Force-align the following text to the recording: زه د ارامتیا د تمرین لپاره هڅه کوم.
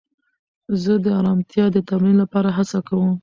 زه 0.81 0.93
د 1.03 1.05
ارامتیا 1.19 1.65
د 1.71 1.77
تمرین 1.89 2.17
لپاره 2.23 2.49
هڅه 2.57 2.79
کوم. 2.87 3.11